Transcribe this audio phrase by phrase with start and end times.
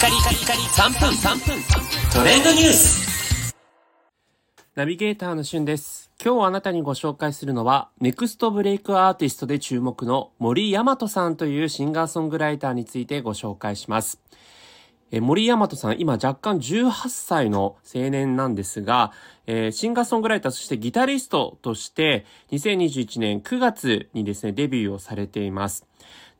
[0.00, 1.62] カリカリカリ3分3分
[2.10, 3.54] トレンドニュース
[4.74, 6.10] ナビゲーターのしゅんです。
[6.24, 14.22] 今日あなたにご紹介するのは、ネクストブレイクアーティストで注目の森大和さんというシンガーソングライターについてご紹介します。
[15.10, 19.12] え森大和さん、今若干18歳の青年なんですが、
[19.46, 25.84] えーシンガーソングライター、そしてギタリストとして、2021年9月にですね、デビューをされています。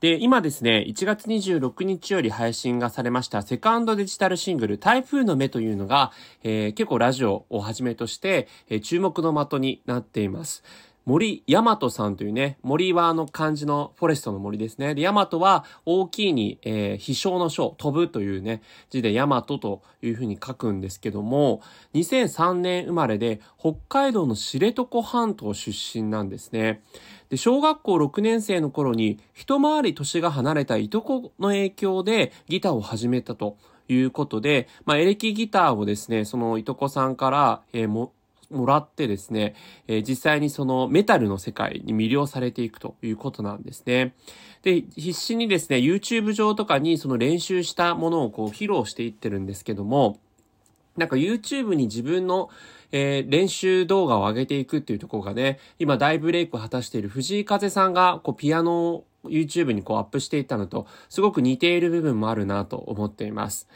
[0.00, 6.12] で、今ですね、1月26日より配信がされましたセカンドデジタルシングル、台風の目というのが、
[6.44, 10.62] えー結構ラジオをはじめとして、えー注目の的になっています。
[11.08, 14.94] 森大和さんというね、森はあの漢字のフォレストの森ですね。
[14.94, 18.60] で、大和は大きいに、えー、飛翔の翔、飛ぶというね、
[18.90, 21.62] 字で大和というふうに書くんですけども、
[21.94, 26.82] 2003年生まれで、北海道の知床半島出身なんですね。
[27.30, 33.56] で、小学校6年生の頃に、一回り年が離れたいとこの影響でギターを始めたと
[33.88, 38.12] いうことで、まあ、エレキギターをですね、そのいとこさんから、えーも、
[38.50, 39.54] もらってですね、
[39.88, 44.14] えー実際にそのメタルの世界に魅了されていくということなんですね。
[44.62, 50.18] で、必死にですね、YouTube 上とかにその練習したものをこう披露していってるんですけども、
[50.98, 52.50] なんか YouTube に自分の、
[52.92, 63.68] えー練習動画を上げていくっていうところがね、今大ブレイクを果たしている藤井風さんが、こう、ピアノを YouTube にこうアップしていったのと、すごく似ている部分もあるなと思っています。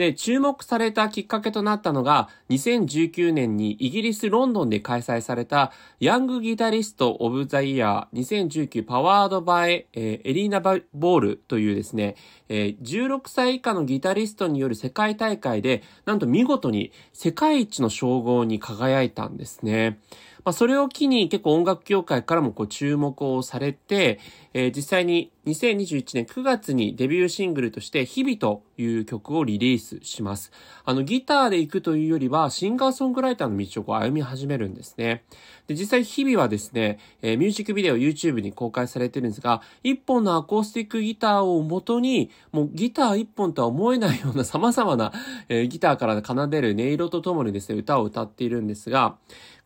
[0.00, 12.16] で、注目されたきっかけとなったのが、2019年にイギリス・ロンドンで開催された、ヤングギタリスト・オブ・ザ・イヤー2019パワード・バイ、えーエリーナ・ボールというですね、
[12.48, 20.00] えー16歳以下のギタリストによる世界大会で、なんと見事に世界一の称号に輝いたんですね。
[20.44, 24.20] まあ、それを機に結構音楽業界からもこう注目をされて、
[24.52, 30.52] えー実際に2021年9月にデビューシングルとして日々という曲をリリースします。
[30.84, 35.24] あのギターで行くというよりはシンガーソングライターの道をこう歩み始めるんですね。
[35.66, 45.12] で、実際日々はですね、えーミュージックビデオ YouTube に公開されてるんですが、一本のアコースティックギターを元に、もうギター一本とは思えないような様々な、
[45.48, 49.16] えーギターから奏でる音色とともにですね、歌を歌っているんですが、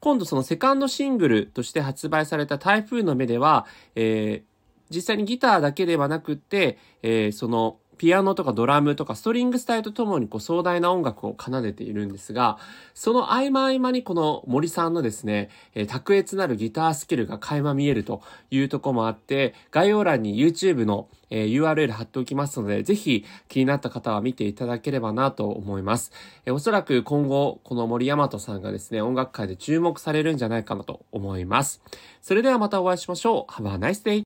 [0.04, 4.54] 今度そのセカンドシングルとして発売された台風の目では、えー
[4.90, 12.58] 実際にギターだけではなくって、えーそのピアノとかドラムとかストリングスタイルとともにこう壮大な音楽を奏でているんですが、
[12.92, 18.20] その合間合間にこの森さんのですね、えー卓越なるギタースキルが垣間見えると
[18.50, 26.12] いうとこもあって、概要欄に YouTube の、えー URL 貼っておきますので、ぜひ気になった方は見ていただければなと思います。
[26.44, 31.80] えーおそらく今後、この森大和さんがですね、音楽界で注目されるんじゃないかなと思います。
[32.20, 33.50] それではまたお会いしましょう。
[33.50, 34.22] Have a nice day!